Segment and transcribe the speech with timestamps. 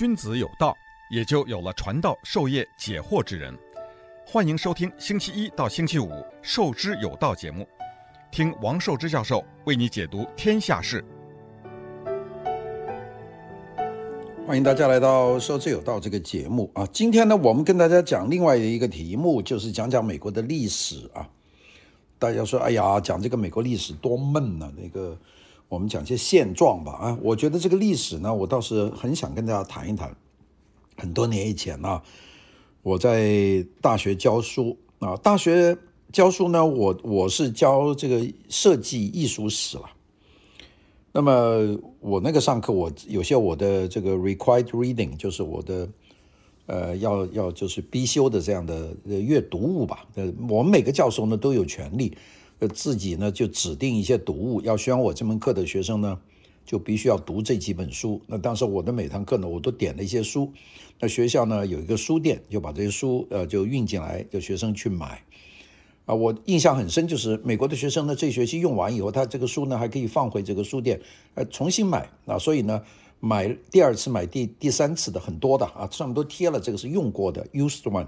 [0.00, 0.74] 君子有道，
[1.10, 3.54] 也就有了传道授业解惑之人。
[4.24, 6.08] 欢迎收听星期一到星期五
[6.40, 7.68] 《授之有道》节目，
[8.30, 11.04] 听王寿之教授为你解读天下事。
[14.46, 16.88] 欢迎大家来到《授之有道》这个节目啊！
[16.90, 21.28] 今天呢，我们跟大家讲另外一个题目，就是讲讲美国的历史啊。
[22.18, 25.14] 大家说，哎呀，讲这个美国历史多闷呐、那个，
[25.70, 27.18] 我们讲些现状吧啊！
[27.22, 30.14] 我觉得这个历史呢，我倒是很想跟大家谈一谈。
[30.96, 32.02] 很多年以前呢、啊。
[32.82, 35.76] 我在大学教书啊，大学
[36.10, 39.84] 教书呢，我我是教这个设计艺术史了。
[41.12, 45.88] 那么我那个上课，我有些我的这个 required reading，就是我的
[46.66, 50.06] 呃要要就是必修的这样的阅读物吧。
[50.14, 52.16] 呃，我们每个教授呢都有权利，
[52.60, 56.18] 呃自己呢就指定一些读物，要选我这门课的学生呢。
[56.66, 58.20] 就必须要读这几本书。
[58.28, 60.52] 那当时我的每堂课呢，我都点了一些书。
[61.00, 65.20] 那学校呢有一个书店，就把这些书呃就运进来，就学生去买。
[66.04, 71.00] 啊，我印象很深，就是美国的学生呢，这学期用完以后，他这个书呢还可以放回这个书店，
[71.34, 72.08] 呃，重新买。
[72.26, 72.80] 啊，所以呢，
[73.18, 78.06] 买第二次、买第第三次的很多的啊，上面都贴了这个是用过的 used one。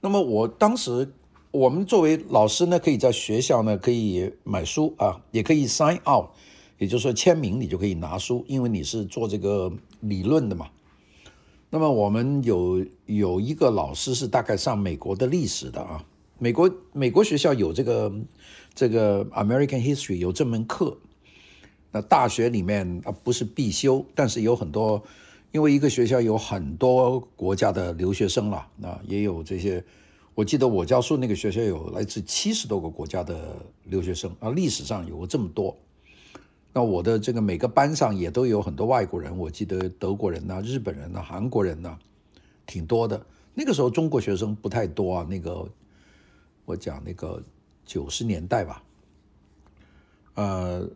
[0.00, 1.12] 那么我当时，
[1.52, 6.30] 我们作为老师呢，可以在学校呢可以买书啊，也可以 sign out。
[6.78, 9.70] 也就是说，签名你就可以拿书，因为你是做这个
[10.00, 10.68] 理论的嘛。
[11.68, 16.04] 那么我们有有一个老师是大概上美国的历史的啊，
[16.38, 18.12] 美国美国学校有这个
[18.72, 20.96] 这个 American History 有这门课。
[21.90, 25.02] 那大学里面啊不是必修，但是有很多，
[25.50, 29.84] 因为一个学校有很多国家的留学生了，那也有这些。
[30.34, 35.76] 我记得我教书那个学校有来自七十多个国家的留学生啊，历史上有过这么多。
[36.72, 41.98] 那我的这个每个班上也都有很多外国人，我记得德国人呐、日本人呐、韩国人呐，
[42.64, 43.26] 挺多的。
[43.54, 45.68] 那个时候中国学生不太多啊，那个
[46.64, 47.42] 我讲那个
[47.84, 48.82] 九十年代吧，
[50.34, 50.88] 呃，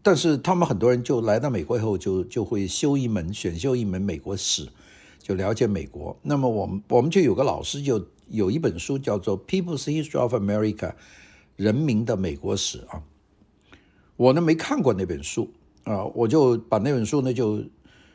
[0.00, 4.68] 但是他们很多人就来到美国以后就就会修一门选修一门美国史，
[5.18, 6.16] 就了解美国。
[6.22, 10.74] 那么我们我们就有个老师就有一本书叫做《People's History of America》，
[11.56, 13.02] 人民的美国史啊。
[14.16, 15.50] 我呢没看过那本书
[15.84, 17.64] 啊，我就把那本书呢就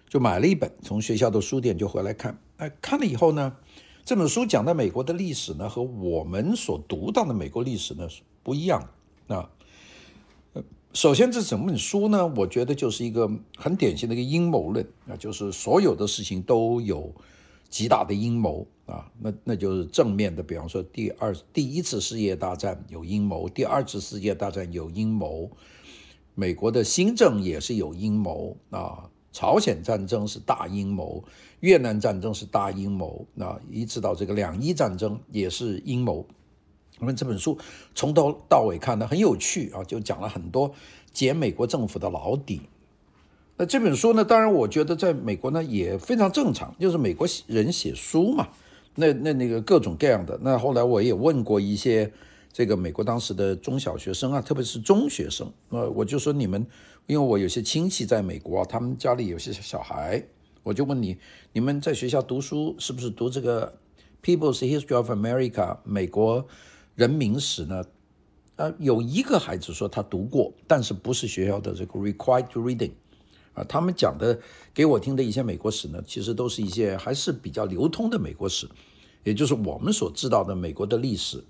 [0.08, 2.40] 就买了一本，从学校的书店就回来看。
[2.58, 3.58] 哎，看了以后呢，
[4.06, 8.90] 这本书讲的美国的历史呢和我们所读到的美国历史呢是不一样
[9.28, 9.50] 啊。
[10.94, 17.14] 首先这整本书呢，我觉得就是一个很典型的一个阴谋论啊，就是所有的事情都有
[17.76, 19.12] 极大的阴谋啊。
[19.20, 25.52] 那那就是正面的，比方说第二第一次世界大战有阴谋，第二次世界大战有阴谋。
[26.36, 31.22] 美国的新政也是有阴谋啊，朝鲜战争是大阴谋，
[31.60, 36.26] 越南战争是大阴谋啊，一直到这个两伊战争也是阴谋。
[37.00, 37.58] 我们这本书
[37.94, 40.74] 从头到尾看的很有趣啊，就讲了很多
[41.12, 42.62] 解美国政府的老底。
[43.58, 48.50] 那这本书呢，当然我觉得在美国呢也非常正常，就是美国人写书嘛，
[48.96, 50.40] 那那那个各种各样的。
[50.42, 52.12] 那后来我也问过一些。
[52.58, 56.66] 这个美国当时的中小学生啊，特别是中学生，呃，我就说你们，
[57.06, 60.24] 因为我有些亲戚在美国，他们家里有些小孩，
[60.64, 61.18] 我就问你，
[61.52, 63.78] 你们在学校读书是不是读这个
[64.26, 65.52] 《People's History of America》
[65.84, 66.48] 美国
[66.96, 67.84] 人民史呢？
[68.56, 72.92] 呃，有一个孩子说他读过，但是不是学校的这个 required reading
[73.56, 74.40] 啊，他们讲的
[74.74, 78.68] 给我听的一些美国史呢，其实都是一些还是比较流通的美国史，
[79.24, 81.44] 也就是我们所知道的美国的历史。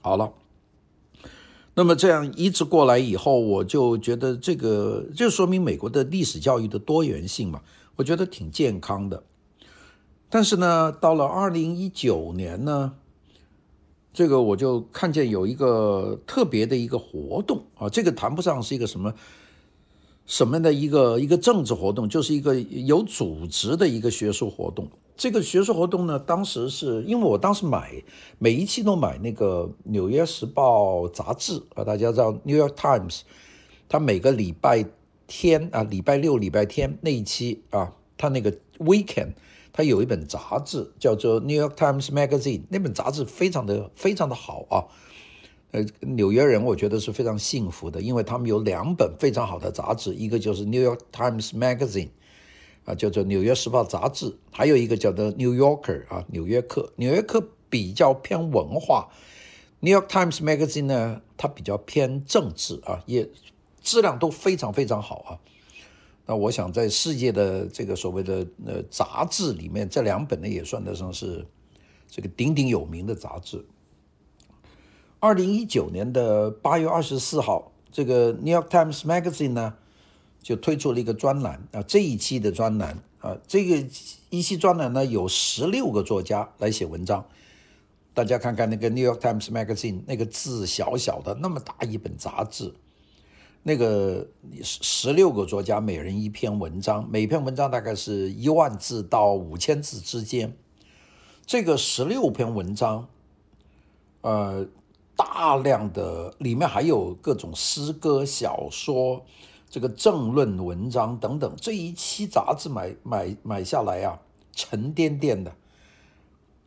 [0.00, 0.32] 好了，
[1.74, 7.62] 那么这样一直过来以后，我就觉得这个就说明美国的历史教育的多元性嘛，
[7.96, 9.24] 我觉得挺健康的。
[10.30, 12.94] 但是呢，到了二零一九年呢，
[14.12, 19.14] 这个我就看见有一个特别的一个活动啊，这个谈不上是一个什么
[20.26, 24.88] 什么的一个一个政治活动，就是一个有组织的一个学术活动。
[25.16, 28.02] 这个学术活动呢，当时是因为我当时买
[28.38, 33.18] 每一期都买那个《纽约时报》杂志啊，大家知道《New York Times》，
[33.88, 34.84] 它每个礼拜
[35.26, 39.34] 天啊，礼拜六、礼拜天那一期啊，它那个 Weekend，
[39.72, 44.82] 它有一本杂志叫做《New York Times Magazine》，那本杂志非常的非常的好啊。
[45.74, 52.06] 呃，纽约人我觉得是非常幸福的，因为他们有两本非常好的杂志，一个就是《New York Times Magazine》。
[52.84, 56.82] 啊，叫做《纽约时报》杂志，还有一个叫做《New Yorker》啊，《纽约客》。
[56.96, 57.40] 《纽约客》
[57.70, 59.08] 比较偏文化，
[59.80, 63.26] 《New York Times Magazine》呢，它比较偏政治啊，也
[63.82, 65.40] 质量都非常非常好啊。
[66.26, 71.44] 那我想在世界的这个所谓的呃杂志里面，这两本呢也算得上是
[72.10, 73.64] 这个鼎鼎有名的杂志。
[75.24, 79.72] 二零一九年的八月二十四号，这个《New York Times Magazine》呢
[80.42, 83.88] 就推出了一个专栏啊，这一期的专栏啊，这个
[84.28, 87.24] 一期专栏呢有十六个作家来写文章。
[88.12, 92.74] 大家看看那个《New York Times Magazine》，那个字小小的，那么大一本杂志。
[93.62, 94.28] 那个
[94.62, 100.54] 十十六个作家，每人一篇文章，每篇文章大概是一万字到五千字之间。
[101.46, 103.08] 这个十六篇文章，
[104.20, 104.66] 呃，
[105.16, 109.24] 大量的里面还有各种诗歌、小说、
[109.68, 111.54] 这个政论文章等等。
[111.56, 114.20] 这一期杂志买买买下来啊，
[114.52, 115.52] 沉甸甸的。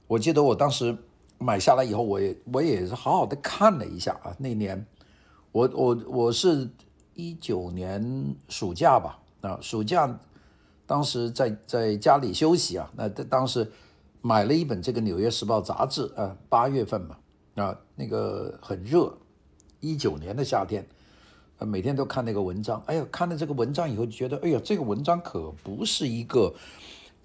[0.08, 0.98] 我记得我当时
[1.38, 4.36] 买下来以后，我也我也是好好的看了一下啊。
[4.40, 4.86] 那年
[5.52, 6.70] 我我我是。
[7.20, 10.20] 一九年暑假吧，啊，暑假
[10.86, 13.72] 当时在在家里休息啊，那当时
[14.22, 17.18] 买了一本这个《纽约时报》杂志啊，八月份嘛，
[17.58, 19.12] 啊，那个很热，
[19.82, 20.88] 一九年的夏天，
[21.58, 26.54] 啊，每天都看那个文章，哎呀，看了这个文章以后就觉得，哎呀，这个文章可不是一个，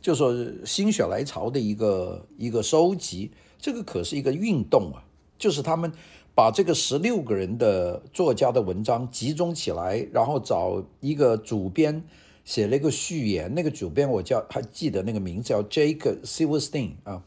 [0.01, 0.35] 就说
[0.65, 5.05] 心血来潮的一个一个收集，这个可是一个运动啊，
[5.39, 5.93] 就是他们。
[6.35, 12.03] 把这个十六个人的作家的文章集中起来，然后找一个主编
[12.43, 13.53] 写了一个序言。
[13.55, 17.23] 那个主编我叫还记得那个名字叫 Jake Silverstein 啊，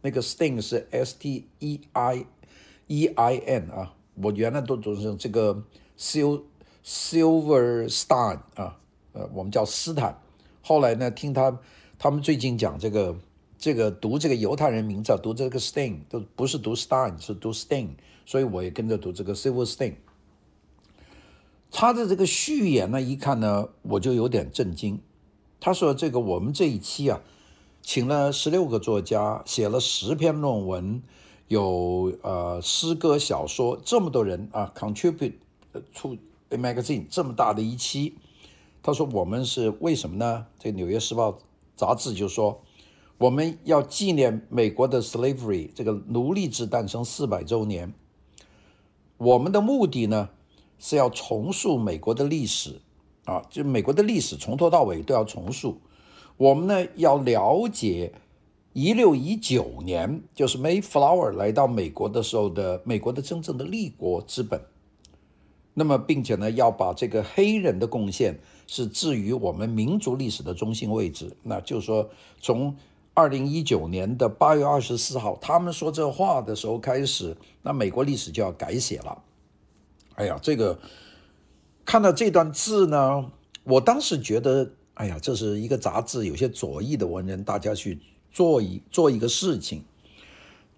[0.00, 2.24] 那个 Stein 是 S T E I
[2.86, 3.94] E I N 啊。
[4.22, 5.62] 我原来都读成这个
[5.98, 6.42] Sil
[6.84, 8.78] Silverstein 啊，
[9.12, 10.18] 呃，我们叫斯坦。
[10.62, 11.58] 后来呢，听他
[11.98, 13.16] 他们最近讲这个
[13.58, 17.88] 这个读这个犹太人名字，读这个 Stein 都不是读 Stein，是读 Stein。
[18.24, 19.94] 所以我也跟着读这个 Silverstein，
[21.70, 25.00] 他的这个序言呢，一看呢，我就有点震惊。
[25.60, 27.20] 他说：“这个我们这一期啊，
[27.82, 31.02] 请了十六个作家，写了十篇论文，
[31.48, 35.34] 有呃诗歌、小说，这么多人啊，contribute
[35.94, 36.16] to
[36.48, 38.14] a magazine 这么大的一期。”
[38.82, 41.32] 他说：“我们是为什么呢？”这个《纽约时报》
[41.76, 42.62] 杂志就说
[43.18, 47.92] ：“我们要纪念美国的 slavery 这个奴隶制诞生四百周年。”
[49.18, 50.28] 我们的目的呢，
[50.78, 52.80] 是要重塑美国的历史，
[53.24, 55.80] 啊，就美国的历史从头到尾都要重塑。
[56.36, 58.12] 我们呢要了解
[58.76, 64.60] 一六一九年，就是 Mayflower 来到美国的时候的美国的真正的立国之本。
[65.72, 71.34] 那么，并且呢，要把这个黑人的贡献是置于我们民族历史的中心位置。
[71.42, 72.76] 那就是说，从
[73.14, 79.22] 二零一九年的八月二十四号，他们说这话的时候开始，那美国历史就要改写了。
[80.16, 80.78] 哎呀，这个
[81.86, 83.32] 看到这段字呢，
[83.64, 87.98] 我当时觉得，哎呀，这是一个杂志，有些左翼的文人，大家去
[88.36, 89.82] 做一做一个事情。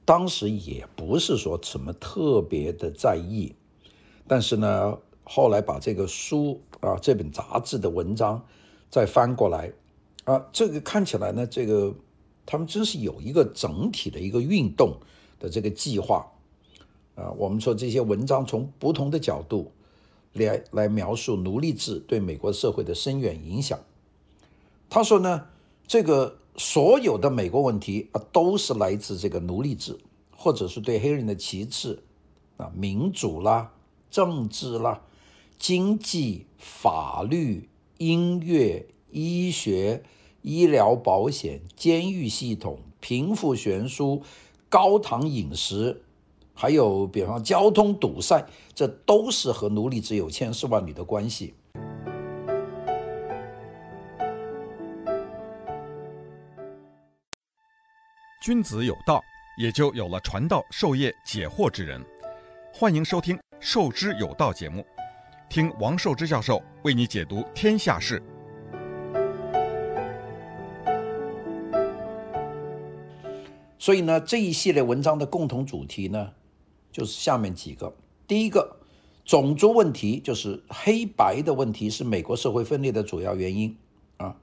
[0.04, 3.52] 当时也不是说什么特别的在意，
[4.28, 8.46] 但是呢，后来把这个书啊，这本杂志的文章
[8.88, 9.72] 再翻过来
[10.24, 11.92] 啊，这个看起来呢，这个。
[12.50, 14.96] 他们真是有一个整体的一个运动
[15.38, 16.32] 的这个计划，
[17.14, 19.70] 啊，我们说这些文章从不同的角度
[20.32, 23.78] 来来描述奴隶制对美国社会的深远影响。
[24.88, 25.44] 他说呢，
[25.86, 29.98] 这个所有的美国问题啊，都是来自这个奴隶制，
[30.36, 32.02] 或者是对黑人的歧视
[32.58, 33.72] 啊，民主啦、
[34.10, 35.00] 政治啦、
[35.58, 40.02] 经济、法律、音乐、医学。
[40.40, 44.22] 医疗保险、监狱系统、贫富悬殊、
[44.68, 46.00] 高糖饮食，
[46.54, 51.54] 还有比方交通堵塞，这都是和奴隶制有千丝万缕的关系。
[58.40, 59.20] 君子有道，
[59.56, 62.00] 也就有了传道授业解惑之人。
[62.72, 64.86] 欢迎收听《授之有道》节目，
[65.48, 68.22] 听王寿之教授为你解读天下事。
[73.76, 76.32] 所以呢，这一系列文章的共同主题呢，
[76.92, 77.92] 就是下面几个。
[78.28, 78.76] 第一个，
[79.24, 83.76] 种族问题，就是黑白的问题，是美国社会分裂的主要原因
[84.18, 84.36] 啊。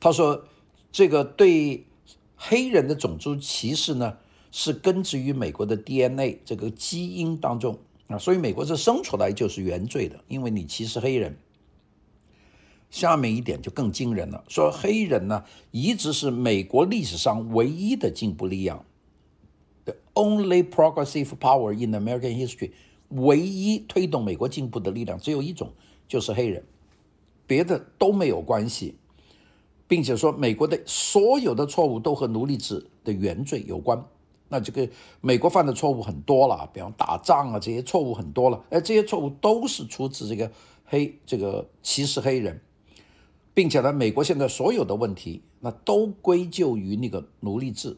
[0.00, 0.42] 他说，
[0.90, 1.84] 这个对
[2.36, 4.18] 黑人的种族歧视呢，
[4.52, 8.18] 是根植于美国的 DNA 这个基因当中啊。
[8.18, 11.36] 所以美国是生出来就是原罪的，因为你歧视黑人。
[12.88, 18.84] 下面一点就更惊人了，说黑人呢一直是美国历史上唯一的进步力量
[19.84, 22.70] ，the only progressive power in American history，
[23.08, 25.72] 唯一推动美国进步的力量只有一种，
[26.06, 26.64] 就是黑人。
[27.48, 28.96] 别的都没有关系，
[29.88, 34.02] 并且说美国的所有的错误都和奴隶制的原罪有关。
[34.48, 34.88] 那这个
[35.20, 40.50] 美国犯的错误很多了，比方打仗啊这些错误很多了，哎，这些错误都是出自这个
[40.84, 42.60] 黑这个歧视黑人，
[43.52, 47.96] 并且呢，美国现在所有的问题那都归咎于那个奴隶制。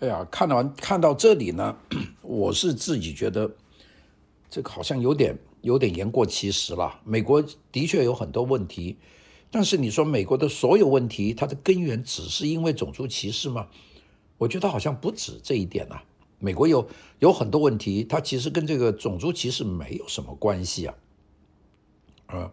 [0.00, 1.74] 哎呀，看完看到这里呢，
[2.20, 3.50] 我是自己觉得
[4.50, 7.00] 这个好像有点有点言过其实了。
[7.04, 7.42] 美国
[7.72, 8.98] 的确有很多问题，
[9.54, 13.68] 但是你说美国的所有问题，它的根源只是因为种族歧视吗？
[14.36, 16.04] 我觉得好像不止这一点呐、啊，
[16.40, 16.84] 美国有
[17.20, 20.94] 有很多问题，它其实跟这个种族歧视没有什么关系啊，
[22.26, 22.50] 啊，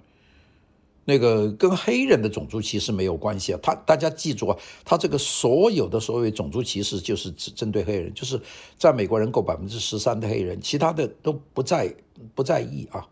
[1.03, 3.59] 那个跟黑人的种族歧视没有关系啊。
[3.63, 8.39] 他大家记住啊，他这个所有的所谓种族歧视就是只针对黑人，就是
[8.77, 11.95] 在美国人口百分之十三的黑人，其他的都不在
[12.35, 13.09] 不在意啊。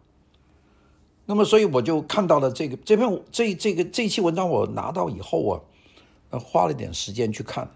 [1.29, 5.47] 那么，所以我就看到了这个这篇这这个这一期文章，我拿到以后
[6.31, 7.69] 啊，花了点时间去看。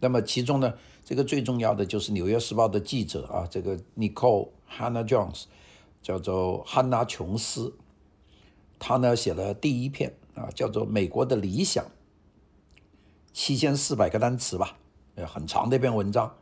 [0.00, 5.44] 那么其中呢，这个最重要的就是《纽约时报》的记者啊，这个 Nicole Hannah Jones，
[6.02, 7.74] 叫做汉娜·琼斯，
[8.78, 11.82] 他呢写了第一篇啊，叫做《美国的理想》，
[13.32, 14.76] 七千四百个单词吧，
[15.26, 16.34] 很长的一篇文章。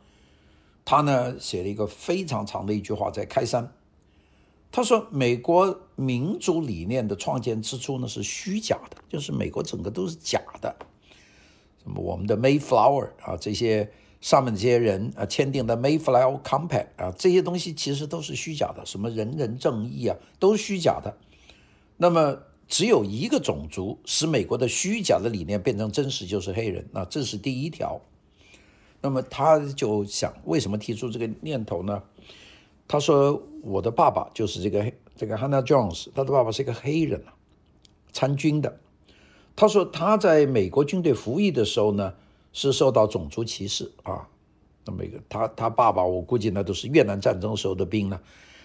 [0.85, 3.73] 他呢写了一个非常长的一句话在开山，
[4.73, 10.75] 他说：“美国民主理念的创建之初呢是虚假的，就是美国整个都是假的。”
[11.85, 18.87] 什么我们的 Mayflower 啊，这些上面这些人啊签订的 Mayflower Compact 啊，这些东西其实都是虚假的。
[18.87, 21.19] 什么人人正义啊，都是虚假的。
[21.99, 26.89] 那么只有一个种族使美国的虚假的理念变成真实，就是黑人。
[26.93, 28.01] 那这是第一条。
[29.03, 32.03] 那么他就想，为什么提出这个念头呢？
[32.93, 37.33] 他说，我的爸爸就是这个这个 Hannah Jones，他的爸爸是一个黑人啊，
[38.13, 38.79] 参军的。
[39.57, 42.13] 他说他在美国军队服役的时候呢，
[42.53, 44.29] 是受到种族歧视啊。
[44.85, 48.21] 那么一个他他爸爸，我估计那都是越南战争时候的兵呢。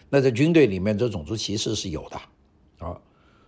[0.10, 3.00] 那在军队里面，这种族歧视是有的啊。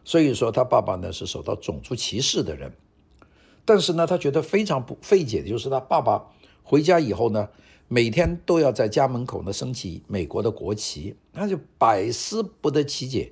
[0.05, 2.71] 所以说他爸爸呢是受到种族歧视的人。
[3.65, 6.25] 但是呢，他觉得非常不费解的就是他爸爸
[6.63, 7.49] 回家以后呢，
[7.91, 13.31] 每天都要在家门口呢升起美国的国旗，他就百思不得其解。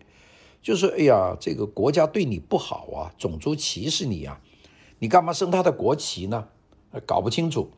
[0.63, 4.41] 就是哎呀，这个国家对你不好啊，种族歧视你啊，
[4.97, 6.47] 你干嘛升他的国旗呢？
[7.05, 7.69] 搞不清楚。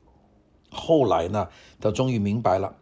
[0.72, 1.50] 后来呢，
[1.82, 2.78] 他终于明白了。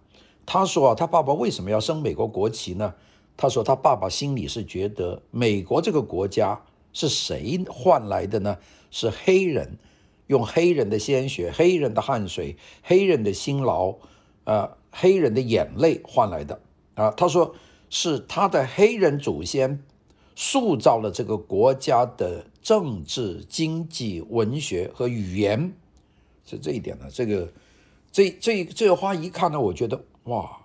[0.46, 2.94] 他说啊，他爸爸为什么要升美国国旗呢？
[3.36, 6.62] 他说他爸爸心里是觉得美国这个国家
[6.94, 8.58] 是谁换来的呢？
[8.92, 9.80] 是黑人
[10.28, 13.96] 用黑人的鲜血、黑人的汗水、黑人的辛劳，
[14.46, 16.62] 呃，黑人的眼泪换来的
[16.96, 17.12] 啊。
[17.12, 17.56] 他说
[17.90, 19.84] 是他的黑人祖先。
[20.40, 25.74] 塑造了这个国家的政治、经济、文学和语言，
[26.46, 27.08] 是这一点呢。
[27.12, 27.52] 这个，
[28.12, 30.60] 这这这话一看呢，我觉得哇，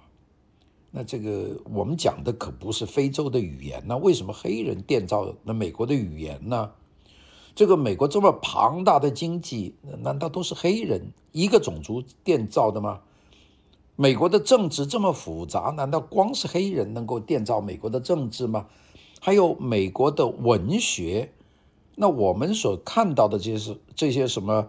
[0.90, 6.70] 那这个我们讲的可不是非洲的语言，那为什么黑人奠造了美国的语言呢？
[7.54, 13.00] 这个美国这么庞大的经济，难道都是黑人一个种族建造的吗？
[13.94, 18.66] 美国的政治这么复杂，难道光是黑人能够建造美国的政治吗？
[19.20, 21.30] 还有美国的文学，
[21.96, 24.68] 那我们所看到的这些这些什么，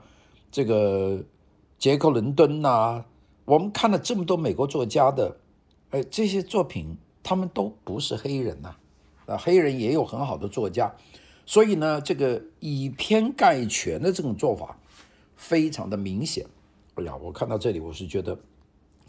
[0.51, 1.23] 这个
[1.79, 3.05] 杰克伦敦呐，
[3.45, 5.37] 我们看了这么多美国作家的，
[5.91, 8.75] 哎，这些作品他们都不是黑人呐，
[9.25, 10.93] 啊，黑人也有很好的作家，
[11.53, 14.79] 所以呢，这个以偏概全的这种做法
[15.35, 16.47] 非常的明显。
[16.95, 18.39] 哎呀，我看到这里，我是觉得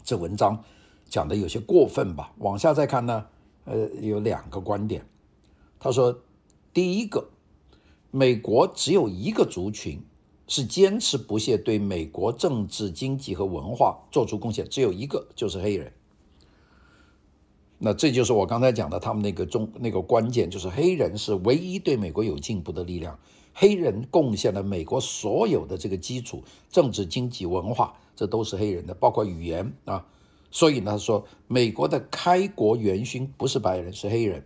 [0.03, 0.63] 这文章
[1.09, 2.31] 讲的有些过分吧。
[2.37, 3.25] 往下再看呢，
[3.63, 5.03] 呃，有两个观点。
[5.79, 6.21] 他说
[6.71, 7.29] ：“第一个，
[8.11, 9.99] 美国只有一个族群
[10.47, 15.91] 是坚持不懈对美国政治、经济和文化做出贡献，只有一个，就是黑人。
[17.85, 23.19] 那这就是我刚才讲的，他们那个中那个关键，就是黑人是唯一对美国有进步的力量。
[23.53, 30.03] 黑人贡献了美国所有的这个基础，政治、经济、文化，这都是黑人的，包括语言啊。
[30.49, 34.43] 所以呢，他说美国的开国元勋不是白人，是黑人。”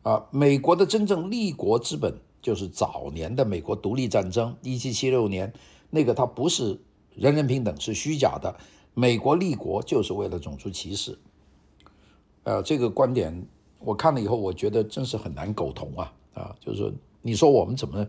[0.00, 5.52] 啊，美国的真正立国之本就是早年的美国独立战争，一七七六年
[5.90, 6.80] 那个，它不是
[7.14, 8.56] 人人平等，是虚假的。
[8.94, 11.18] 美国立国就是为了种族歧视。
[12.42, 13.46] 呃，这个观点
[13.78, 16.56] 我看了以后，我觉得真是很难苟同啊啊！
[16.60, 16.92] 就是说，
[17.22, 18.06] 你说我们怎么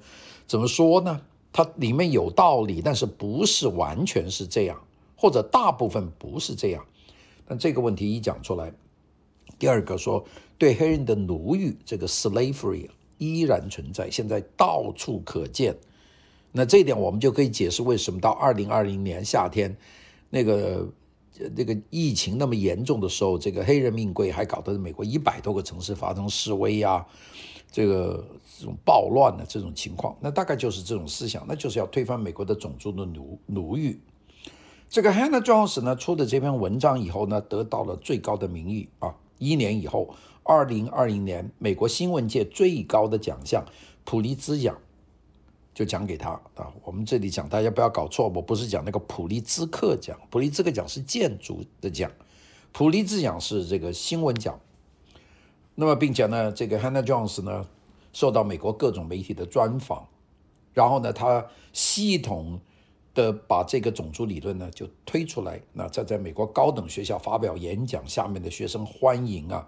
[0.47, 1.21] 怎么说呢？
[1.53, 4.81] 它里面有道理，但是不是完全是这样，
[5.15, 6.85] 或者大部分不是这样。
[7.45, 8.71] 但这个问题一讲出来，
[9.57, 10.23] 第二个说。
[10.57, 15.75] 对黑人的奴役，这个 slavery 依然存在，现在到处可见。
[16.51, 19.75] 那这一点我们就可以解释为什么到二零二零年夏天，
[20.29, 20.87] 那个
[21.55, 27.05] 那个疫情那么严重的时候，这个黑人命贵还搞得美国一百多个城市发生示威呀、
[27.71, 28.25] 这个
[28.59, 33.99] 这种暴乱的这种情况，那大概就是这种思想，那就是要推翻美国的种族的奴奴役。
[34.89, 43.65] 这个 Hannah Jones 呢出的这篇文章以后呢，得到了最高的名誉啊，一年以后，二零二零年美国新闻界最高的奖项
[44.03, 44.77] 普利兹奖。
[45.73, 52.11] 就讲给他啊，我们这里讲，大家不要搞错，我不是讲那个普利兹克奖，普利兹克奖是建筑的奖，
[52.73, 54.59] 普利兹奖是这个新闻奖。
[55.75, 57.65] 那么，并且呢，这个 Hannah Jones 呢，
[58.11, 60.05] 受到美国各种媒体的专访，
[60.73, 62.59] 然后呢，他系统
[63.13, 69.65] 的把这个种族理论呢就推出来，那在在美国高等学校发表演讲，下面的学生欢迎啊，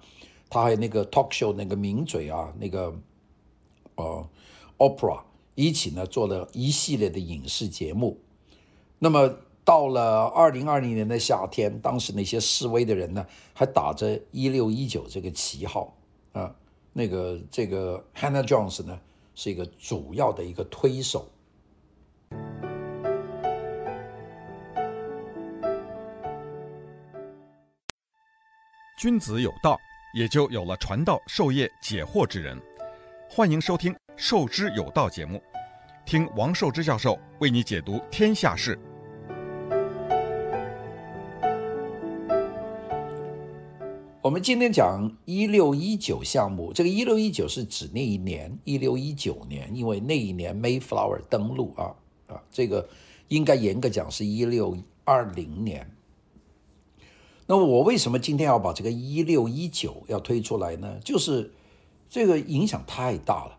[0.50, 2.94] 他还有那个 talk show 那个名嘴啊，那个
[3.96, 4.28] 呃
[4.78, 5.22] Opera。
[5.56, 8.20] 一起呢做了一系列的影视节目，
[8.98, 9.32] 那么
[9.64, 15.96] 到了二零二零年的夏天，当时那些示威的人呢，还打着一六一九这个旗号
[16.32, 16.54] 啊，
[16.92, 19.00] 那个这个 Hannah Jones 呢
[19.36, 21.30] 是一个主要的一个推手。
[28.98, 29.78] 君子有道，
[30.16, 32.58] 也就有了传道授业解惑之人。
[33.30, 34.03] 欢迎收听。
[34.16, 35.42] 授之有道节目，
[36.06, 38.78] 听王寿之教授为你解读天下事。
[44.22, 51.96] 我们今天讲一六一九项目，这个一六一九是指那一年一六一九年，因为那一年 Mayflower 登陆啊
[52.28, 52.88] 啊，这个
[53.30, 55.90] 应该严格讲是一六二零年。
[57.48, 61.00] 那我为什么今天要把这个一六一九要推出来呢？
[61.04, 61.52] 就是
[62.08, 63.58] 这个影响太大了。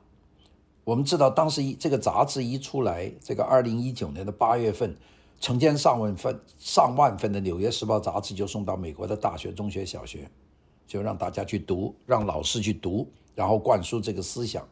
[0.85, 4.95] 我们知道，当时一这个杂志一出来，这个二零一九年的八月份，
[5.41, 10.29] 成千上万份、上万份的《纽约时报》杂志就送到美国的大学、中学、小学，
[10.87, 14.69] 就让大家去读，让老师去读，然后灌输这个思想。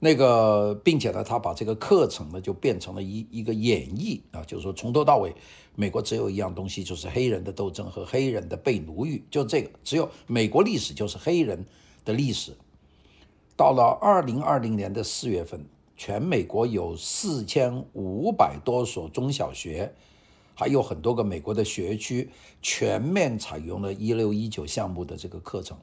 [0.00, 5.32] 那个，并且呢，他把这个课程呢，就变成了一一个演绎啊，就是说从头到尾，
[5.76, 11.64] 美国只有一样东西，就是黑人的斗争和黑人的被奴役，就这个，只有美国历史就是黑人
[12.04, 12.52] 的历史。
[13.58, 15.66] 到了二零二零年的四月份，
[15.96, 19.92] 全美国有四千五百多所中小学，
[20.54, 22.30] 还有很多个美国的学区，
[22.62, 25.76] 全面采用了一六一九项目的这个课程，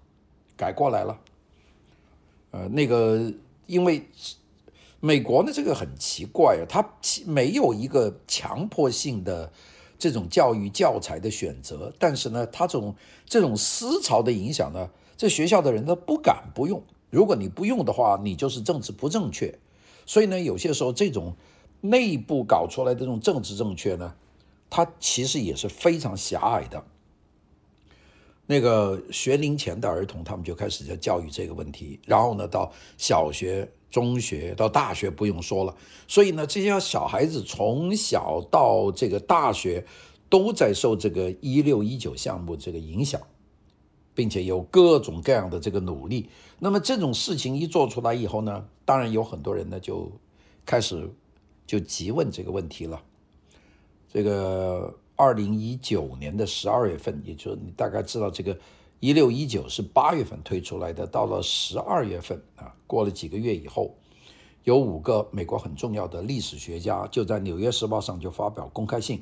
[0.56, 1.20] 改过来了。
[2.52, 3.30] 呃，那个
[3.68, 4.08] 因为
[5.02, 6.94] 美国呢，这个很奇怪啊，它
[7.26, 9.52] 没有一个强迫性的
[10.00, 16.82] 这种教育教材的选择，但是呢，它这种这种思潮的影响呢，这学校的人他不敢不用。
[17.16, 19.58] 如果你不用的话，你就是政治不正确。
[20.06, 21.34] 所以呢，有些时候这种
[21.80, 24.14] 内部搞出来的这种政治正确呢，
[24.70, 26.84] 它其实也是非常狭隘的。
[28.48, 35.74] 那个学龄前的儿童，他们就开始在教育这个问题，然后呢，到小学、中学到大学不用说了。
[36.10, 39.86] 所以呢，这些小孩子从小到这个大学，
[40.30, 43.22] 都在受这个一六一九项目这个影响。
[44.16, 50.10] 并且有各种各样的这个努力，那么这种事情一做出来以后呢，当然有很多人呢就
[50.66, 51.08] 开始
[51.68, 53.00] 就急问这个问题了。
[54.12, 58.58] 这个二零一九年的十二月份，也就是你大概知道这个
[59.02, 63.94] 一六一九是八月份推出来的，到了十二月份啊，过了几个月以后，
[64.64, 69.22] 有五个美国很重要的历史学家就在《纽约时报》上就发表公开信。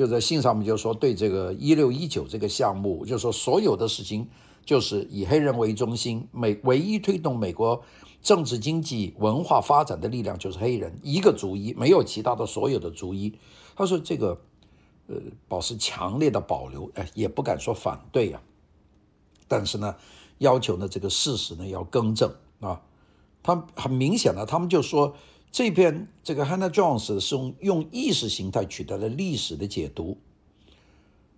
[0.00, 4.26] 就在信上面就说，对这个一六一九这个项目，就说所有的事情
[4.64, 7.82] 就是以黑人为中心，美唯一推动美国
[8.22, 13.34] 政治、经济、文化发展的力量就是黑人，一个族裔，没有其他的所有的族裔。
[13.76, 14.40] 他说这个
[15.06, 18.40] 呃，保持强烈的保留，哎，也不敢说反对啊，
[19.46, 19.94] 但是呢，
[20.38, 22.80] 要求呢这个事实呢要更正啊。
[23.42, 25.14] 他很明显的，他们就说。
[25.52, 30.16] 这篇这个 Hannah Jones 是用用意识形态取得了历史的解读，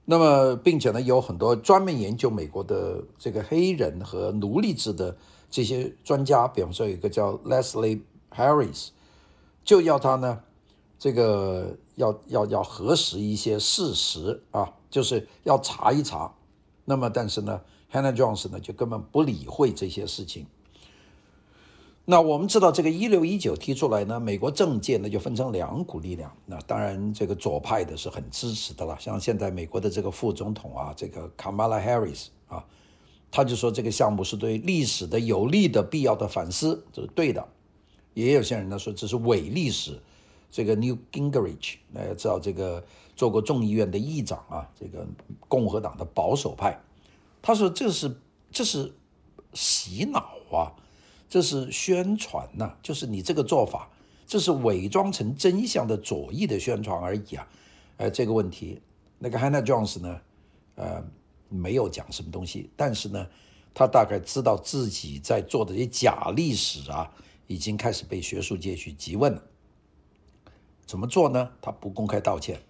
[0.04, 5.16] 那么并且呢，有很多专门研究美国的这个黑人和奴隶制的
[5.50, 8.88] 这些专家，比方说有一个叫 Leslie Harris，
[9.64, 10.40] 就要他呢，
[10.98, 16.34] 这个要要要核实一些事实啊，就是要查一查。
[16.84, 20.46] 那么但是呢，Hannah Jones 呢就根本不理会这些事情。
[22.04, 26.36] 那我们知道，这个一六一九提出来呢，美国政界呢就分成两股力量。
[26.46, 32.64] 那当然，这个左派的是很支持的了，像现在美国的这个副总统啊，这个 Kamala Harris 啊，
[33.30, 37.46] 他就说这个项目是对历史的有利的必要的反思，这是对的。
[38.14, 40.00] 也有些人呢说这是伪历史。
[40.50, 42.84] 这个 New Gingrich，大家知道这个
[43.16, 45.06] 做过众议院的议长啊，这个
[45.48, 46.78] 共和党的保守派，
[47.40, 48.14] 他说这是
[48.50, 48.92] 这是
[49.54, 50.68] 洗脑啊，
[51.32, 53.88] 这是宣传呐、就是你这个做法，
[54.26, 57.48] 这是伪装成真相的左翼的宣传而已啊。
[57.96, 58.82] 呃，这个问题，
[59.18, 60.20] 那个 Hannah Jones 呢，
[60.74, 61.02] 呃，
[61.48, 63.26] 没有讲什么东西，但是呢，
[63.72, 67.10] 他大概知道自己在做的这些假历史啊，
[67.46, 69.42] 已经开始被学术界去质问了。
[70.84, 71.48] 怎么做呢？
[71.62, 72.60] 他不公开道歉，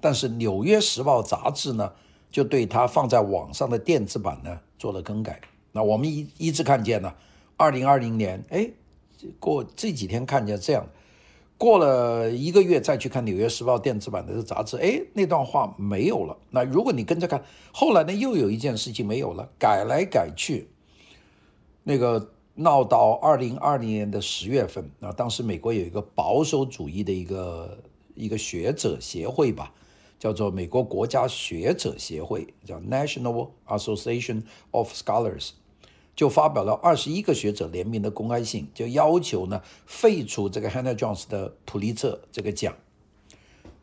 [0.00, 1.92] 但是《纽约时报》杂志呢，
[2.30, 5.38] 就对他放在网上的电子版呢做了更改。
[5.72, 7.12] 那我们一一直看见呢，
[7.60, 8.70] 二零二零年，哎，
[9.38, 10.86] 过这几天看见这样，
[11.58, 16.34] 过了一个月再去看《纽约时报》电子版的杂志，哎，那段话没有了。
[16.48, 20.70] 那如果你跟着看，后来呢又有一件事情没有了，改来改去，
[21.84, 22.32] 那个。
[22.56, 27.78] 闹到二零二零年的十月份啊，当时美国有一个保守主义的一个
[28.14, 29.72] 一个学者协会吧，
[30.18, 34.42] 叫做美国国家学者协会，叫 National Association
[34.72, 35.52] of Scholars，
[36.14, 42.74] 就发表了二十一个学者联名的公开信，就要求呢废除这个 Hannah Jones 的普利策这个奖。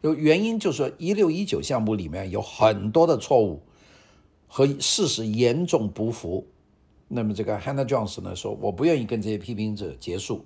[0.02, 3.63] 有原因就是说一六一九项目里面有很多的错误
[4.48, 6.46] 和事实严重不符。
[7.08, 10.46] 那么这个 Hannah Jones 呢说，我不愿意跟这些批评者结束。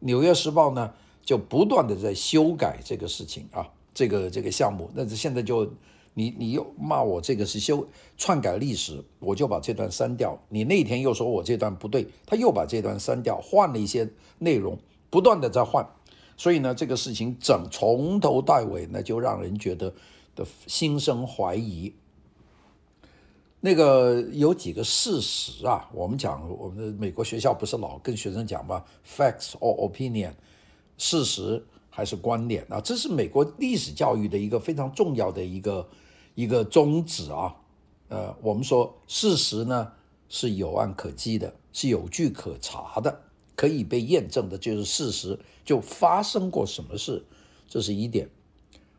[0.00, 4.90] 纽约时报呢就不断的在修改这个事情啊，这个这个项目。
[4.94, 5.70] 那这现在就
[6.14, 10.38] 你你又骂我这个是修篡改历史，我就把这段删掉。
[10.48, 15.88] 你那天又说我这段不对，他又把这段删掉，换了一些内容，不断的在换。
[16.36, 19.92] 所以呢，这个事情整从头到尾呢，就让人觉得
[20.34, 21.94] 的心生怀疑。
[23.60, 30.32] 那个有几个事实啊，我们讲，我们的美国学校不是老跟学生讲吗？Facts or opinion，
[30.96, 32.80] 事实还是观点啊？
[32.80, 35.86] 这是美国历史教育的一个非常重要的一个
[36.34, 37.54] 一个宗旨啊。
[38.08, 39.92] 呃，我们说事实呢
[40.28, 43.20] 是有案可稽的，是有据可查的，
[43.54, 47.24] 可以被验证的，就是事实就发生过什么事，
[47.68, 48.28] 这是一点。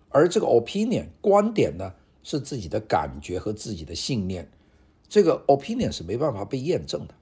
[0.10, 1.94] 而这个 opinion 观点呢？
[2.24, 4.48] 是自己的感觉和自己的信念，
[5.10, 7.16] 这个 opinion 是没办法被验证的，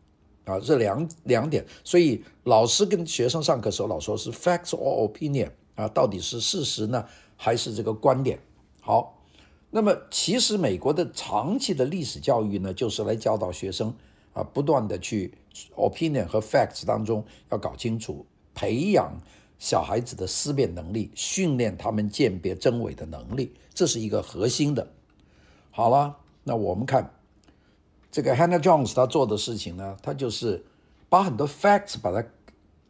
[0.49, 8.39] 啊，这两两点，所以老师跟学生上课时候老说是 facts or opinion 啊，到底是事实呢，还是这个观点？
[8.81, 9.21] 好，
[9.69, 13.93] 那么其实美国的长期的历史教育呢，就是来教导学生
[14.33, 15.31] 啊，不断的去
[15.75, 19.13] opinion 和 facts 当中要搞清楚，培养。
[19.61, 24.89] 小孩子的思辨能力，训练他们鉴别真伪的能力，这是一个核心的。
[25.69, 27.13] 好了，那我们看
[28.11, 30.65] 这个 Hannah Jones 他做的事情呢，他就是
[31.09, 32.27] 把很多 facts 把它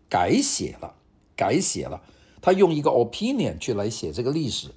[0.09, 0.95] 改写了，
[1.35, 2.01] 改写了。
[2.41, 4.69] 他用一个 opinion 去来写这个历史，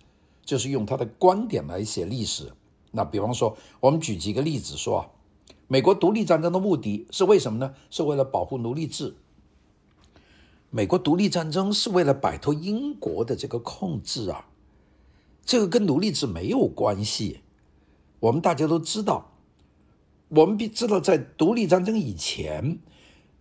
[0.44, 2.52] 就是用他的观点来写历史。
[2.90, 5.08] 那比方说，我们举几个例子说，
[5.68, 7.74] 美国独立战争的目的是为什么呢？
[7.88, 9.14] 是为了保护奴隶制。
[10.70, 14.46] 美国独立战争是为了摆脱英国的这个控制啊，
[15.44, 17.40] 这个跟奴隶制没有关系。
[18.20, 19.31] 我们大家都知道，
[20.34, 22.78] 我们必知道在独立战争以前，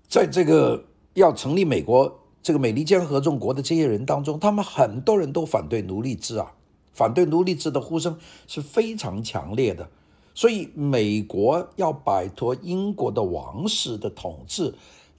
[0.08, 6.54] 在这个要成立美国这个美利坚合众国的这些人当中，他们很多人都反对奴隶制啊，
[6.94, 9.90] 反对奴隶制的呼声是非常强烈的。
[10.34, 14.74] 所以美国要摆脱英国的王室的统治。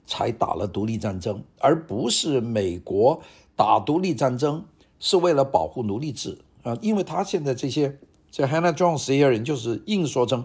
[0.05, 3.21] 才打了独立战争，而不是美国
[3.55, 4.65] 打独立战争
[4.99, 6.77] 是为了保护奴隶制啊！
[6.81, 7.97] 因为他现在这些
[8.29, 10.43] 这 Hannah Jones 这些人就是硬说成，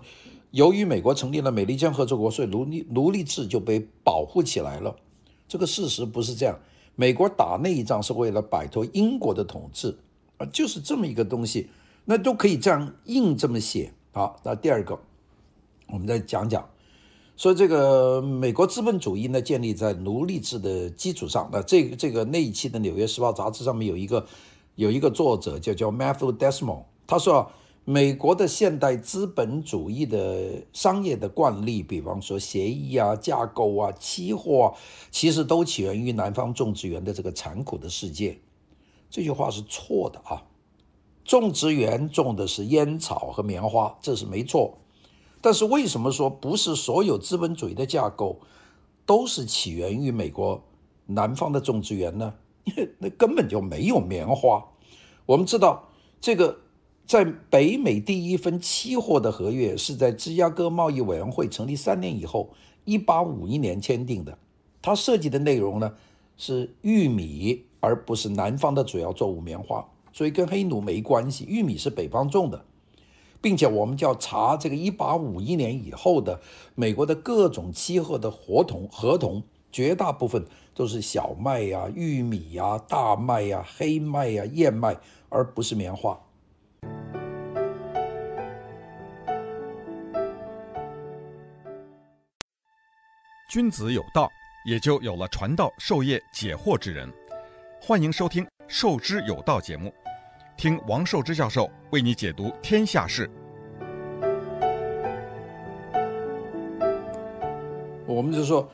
[0.50, 4.94] 由于美国成立了美利坚合众国，所以奴隶奴隶制就被保护起来了。
[5.46, 6.58] 这个事实不是这样，
[6.94, 9.96] 美国打那一仗是为了摆脱英国的统治
[10.36, 11.68] 啊，就是这么一个东西，
[12.04, 13.92] 那都可以这样硬这么写。
[14.12, 14.98] 好，那第二个，
[15.88, 16.68] 我们再讲讲。
[17.36, 21.48] 说这个美国资本主义呢，建立在奴隶制的基础上。
[21.52, 24.26] 那这个这个那一期的《纽约时报》杂志上面有一个
[24.74, 27.48] 有一个作者叫叫 Matthew Desmond，他说
[27.90, 34.76] 美国的现代资本主义的商业的惯例，比方说协议啊、架构啊、期货啊，
[35.10, 38.40] 其实都起源于南方种植园的这个残酷的世界。
[39.08, 40.44] 这句话是错的啊！
[41.24, 44.76] 种植园种的是烟草和棉花，这是没错。
[45.40, 48.38] 但是为什么说不是所有资本主义的架构
[49.06, 50.62] 都是起源于美国
[51.06, 52.34] 南方的种植园呢？
[52.98, 54.62] 那根本就没有棉花。
[55.24, 55.88] 我们知道
[56.20, 56.58] 这个
[57.08, 62.50] 在北美第一份期货的合约是在芝加哥贸易委员会成立三年以后，
[62.84, 64.36] 一八五一年签订的。
[64.82, 65.94] 它涉及的内容呢
[66.36, 71.46] 是玉米，而不是南方的主要作物棉花，所以跟黑奴没关系。
[71.48, 72.62] 玉米是北方种的，
[73.40, 76.42] 并且我们就要查这个一八五一年以后的
[76.74, 79.42] 美国的各种期货的合同，合同
[79.72, 80.44] 绝大部分
[80.74, 84.98] 都是小麦呀、玉米呀、大麦呀、黑麦呀、燕麦，
[85.30, 86.20] 而不是棉花。
[93.48, 94.30] 君子有道。
[94.64, 97.10] 也就有了传道授业解惑之人。
[97.80, 99.90] 欢迎收听《授之有道》节目，
[100.58, 103.30] 听王寿之教授为你解读天下事。
[108.06, 108.70] 我们就说，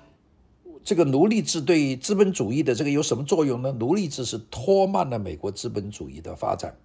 [0.83, 3.71] 这个奴隶制对资本主义的这个有什么作用呢？
[3.71, 6.77] 奴隶制是拖慢了美国资本主义的发展。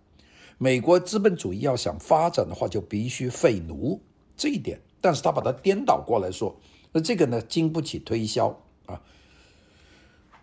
[0.59, 3.99] 美国资本主义要想发展的话，就必须废奴
[4.37, 4.79] 这一点。
[5.01, 6.55] 但是他把它颠倒过来说，
[6.91, 8.47] 那这个呢，经不起推销。
[8.85, 9.01] 啊，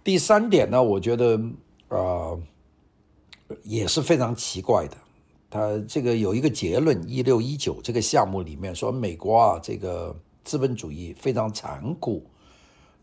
[0.05, 1.41] 第三点呢，我觉得
[1.89, 2.39] 啊、
[3.63, 4.97] 也是非常奇怪的。
[5.49, 12.25] 他这个有一个结论，一六一九这个项目里面说，美国啊这个资本主义非常残酷，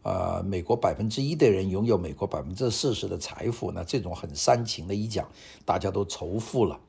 [0.01, 5.27] 啊、美国百分之一的人拥有美国百分之四十的财富，那这种很煽情的一讲，
[5.65, 6.79] 大家都仇富了。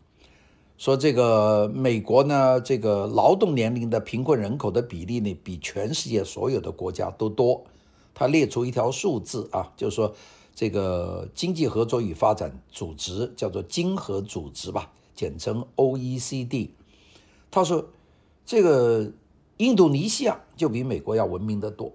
[0.76, 7.64] 说这个美国呢，这个劳动年龄的贫困人口的比例呢，比全世界所有的国家都多。
[8.12, 10.14] 他列出一条数字啊，就是说，
[10.54, 16.68] 这个经济合作与发展组织叫做经合组织吧，简称 OECD。
[17.50, 17.86] 他说，
[18.44, 19.10] 这个
[19.56, 21.92] 印度尼西亚就比美国要文明得多。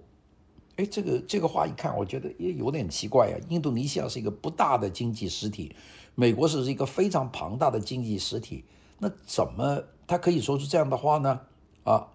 [0.76, 3.36] 哎，这个这个话一看，我觉得也有点奇怪啊。
[3.50, 5.74] 印度尼西亚是一个不大的经济实体，
[6.20, 8.64] 美国是一个非常庞大的经济实体，
[8.98, 11.40] 那怎么他可以说出这样的话呢？
[11.84, 12.08] 啊，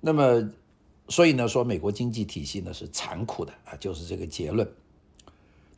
[0.00, 0.50] 那么。
[1.10, 4.70] 所以呢，说美国经济体系呢是残酷的啊，就是这个结论。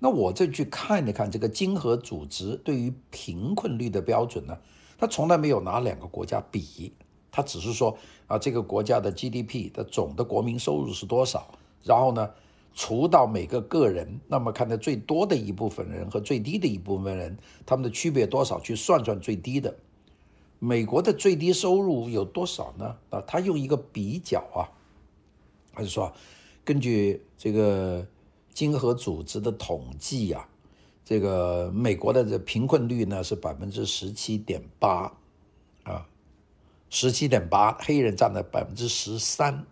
[0.00, 4.58] 那我再去看一看这个经合组织对于贫困率的标准呢，
[4.98, 6.92] 他从来没有拿两个国家比，
[7.30, 11.46] 他只是说啊，这个国家的 GDP 的总的国民收入是多少，
[11.84, 12.28] 然后呢，
[12.72, 19.74] 除到每个个人，那么看的最多的一部分人和最低的一部分人，他们的区别多少，去算算最低的。
[20.58, 22.96] 美国的最低收入有多少呢？
[23.10, 24.68] 啊，他用一个比较啊。
[25.72, 26.12] 还是说，
[26.64, 28.06] 根据这个
[28.52, 30.46] 经合组织的统计呀，
[31.04, 35.12] 这个美国的这贫困率呢是百分之十七点八，
[35.84, 36.06] 啊，
[36.88, 39.66] 十七点八，黑人占了百分之十三。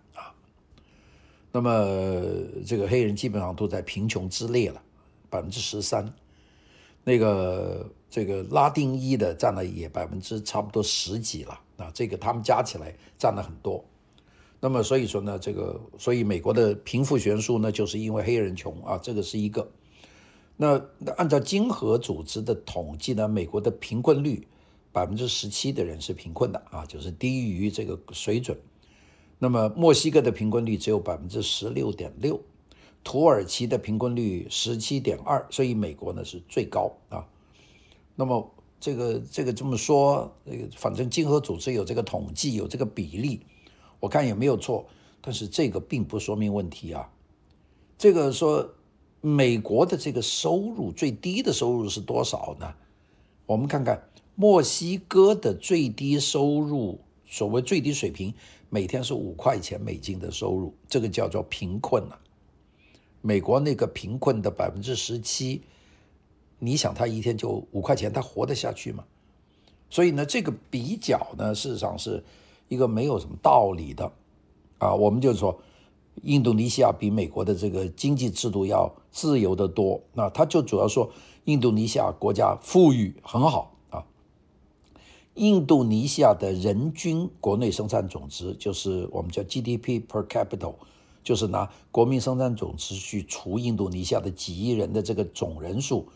[1.59, 4.81] 那么这个黑人基本上都在贫穷之列了，
[5.29, 6.09] 百分之十三。
[7.03, 13.85] 那个这个拉丁裔的占了也百分之差不多十几了啊，这个他们加起来占了很多。
[14.61, 19.69] 那么所以说呢，这个所以美国的贫富悬殊呢，就是因为黑人穷啊，这个是一个。
[20.57, 24.47] 那那按照经合组织的统计呢，美国的贫困率
[24.93, 28.57] 百分之十七的人是贫困的啊，就是低于这个水准。
[29.39, 32.41] 那么墨西哥的贫困率只有百分之十六点六，
[33.05, 37.25] 土耳其的贫困率十七点二，所以美国呢是最高啊。
[38.17, 43.41] 那么这个这个这么说，这个反正经合组织有这个统计，有这个比例。
[44.01, 44.87] 我看也没有错，
[45.21, 47.11] 但是这个并不说明问题啊。
[47.97, 48.75] 这个说
[49.21, 52.75] 美国的这个收入最低的收入是多少呢？
[53.47, 58.35] 我们看看墨西哥的最低收入，所谓最低水平，
[58.71, 62.19] 每天是五块钱美金的收入，这个叫做贫困了。
[63.21, 65.63] 美国那个贫困的百分之十七，
[66.59, 69.05] 你想他一天就五块钱，他活得下去吗？
[69.91, 72.25] 所以呢，这个比较呢，事实上是。
[72.71, 74.13] 一个没有什么道理的，
[74.77, 75.59] 啊，我们就是说，
[76.25, 79.99] 印度尼西亚比美国的这个经济制度要自由得多。
[80.13, 81.11] 那他就主要说，
[81.47, 83.75] 印度尼西亚国家富裕很好。
[85.39, 90.75] 印度尼西亚的人均国内生产总值，就是我们叫 GDP per capita，
[91.23, 96.09] 就是拿国民生产总值去除印度尼西亚的几亿人的这个总人数，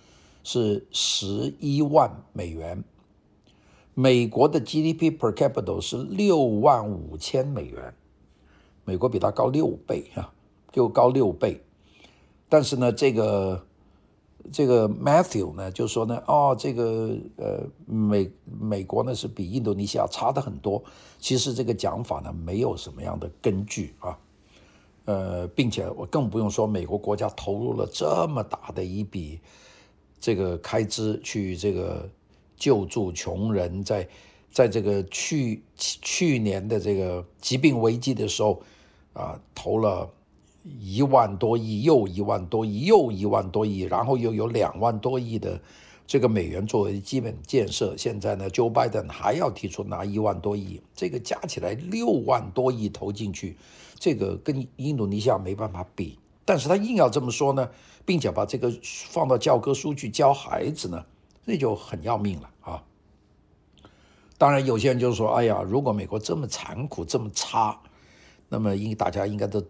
[0.43, 2.83] 是十一万美元。
[3.95, 7.95] 美国的 GDP per capita 是六万五千美元，
[8.85, 10.33] 美国比它高六倍啊，
[10.73, 11.63] 就高六倍。
[12.49, 13.65] 但是呢，这个
[14.51, 20.83] 这个 Matthew 呢就说呢，哦，这个呃美美国呢是比印度尼西亚差的很多。
[21.19, 24.19] 其实这个讲法呢没有什么样的根据啊，
[25.05, 29.39] 呃，并且我更不用说美国国家投入了这么大的一笔
[30.19, 32.09] 这个开支去这个。
[32.55, 34.09] 救助穷人，在
[34.53, 38.63] 在这个去去年的这个疾病危机的时候，
[39.15, 40.09] 啊，投了
[40.63, 45.61] 一万多亿，又一万多亿，又一万多亿，然后又有两万多亿的
[46.07, 47.97] 这个美元作为基本建设。
[47.97, 53.57] 现在呢，Joe Biden 还要提出拿一万多亿，这个加起来六万多亿投进去，
[53.99, 56.19] 这个跟印度尼西亚没办法比。
[56.45, 57.69] 但是他硬要这么说呢，
[58.05, 61.05] 并且把这个放到教科书去教孩子呢，
[61.47, 62.83] 这就很要命了啊！
[64.39, 67.81] 当然，有些人就说：“哎呀，如果美国这么残酷、这么差，
[68.49, 69.63] 那么应大家应该都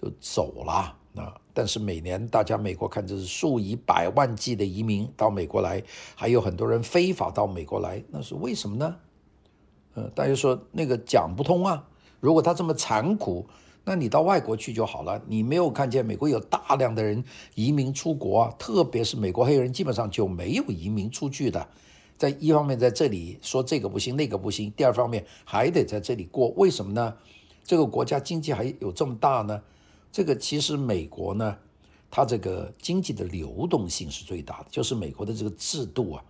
[0.00, 5.82] 就走了。”那但是每年大家美国看这是数以百万计的移民到美国来，
[6.14, 8.96] 还有很多人非法到美国来，那是为什么呢？
[9.94, 11.84] 呃，大家说那个讲不通啊！
[12.20, 13.46] 如果他这么残酷。
[13.82, 15.20] 那你到外国去就好了。
[15.26, 21.66] 你没有看见美国有大量的人移民出国啊，特别是美国黑人，基本上就没有移民出去的。
[22.18, 26.48] 在一方面在这里说这个不行，那个不行；第二方面还得在这里过。
[26.56, 27.16] 为什么呢？
[27.64, 29.60] 这个国家经济还有这么大呢？
[30.12, 31.56] 这个其实美国呢，
[32.10, 36.24] 它这个经济的流动性是最大的，就是美国的这个制度啊，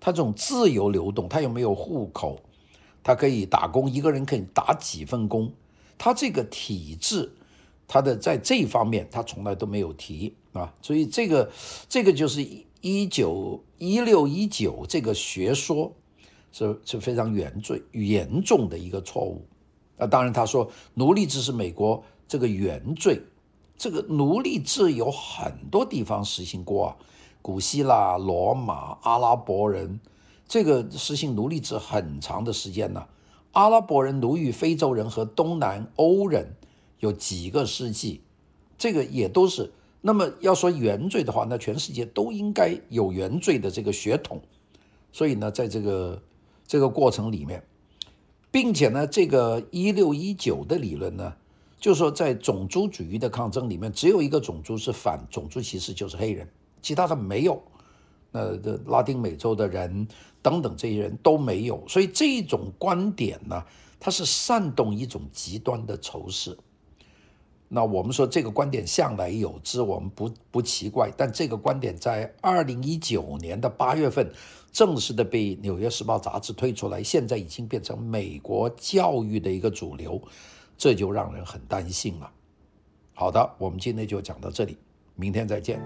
[0.00, 2.40] 它这种自由流动，它又没有户口，
[3.02, 5.52] 它可以打工，一个人可以打几份工。
[5.96, 7.30] 它这个体制，
[7.86, 11.50] 它的在这方面它从来都没有提啊，所以这个
[11.88, 12.42] 这个就是
[12.80, 15.92] 一九一六一九这个学说
[16.50, 19.46] 是是非常严重严重的一个错误
[19.98, 20.06] 啊。
[20.06, 23.22] 当然他说奴隶制是美国这个原罪，
[23.76, 26.96] 这个奴隶制有很多地方实行过啊，
[27.42, 29.98] 古希腊、罗马、阿拉伯人，
[30.46, 33.04] 这个实行奴隶制很长的时间呢。
[33.50, 36.54] 阿拉伯人奴役非洲人和东南欧人
[37.00, 38.20] 有几个世纪，
[38.78, 39.72] 这个也都是。
[40.00, 44.40] 那么要说原罪的话，那全世界都应该有原罪的这个血统。
[45.10, 46.22] 所以呢，在这个
[46.64, 47.64] 这个过程里面，
[48.52, 51.34] 并且呢，这个一六一九的理论呢，
[51.80, 56.46] 就是说在种族主义的抗争里面，只有一个种族是反种族歧视，就是黑人，
[56.82, 57.60] 其他的没有。
[58.30, 58.54] 那
[58.86, 60.06] 拉丁美洲的人
[60.40, 63.64] 等等这些人都没有，所以这种观点呢，
[63.98, 66.56] 它是煽动一种极端的仇视。
[67.66, 71.10] 那我们说这个观点向来有之，我们不不奇怪。
[71.16, 74.30] 但这个观点在二零一九年的八月份
[74.72, 80.20] 正式的被《纽约时报》杂志推出来，现在已经变成美国教育的一个主流，
[80.80, 82.32] 这就让人很担心了。
[83.12, 84.78] 好的，我们今天就讲到这里，
[85.14, 85.78] 明天再见。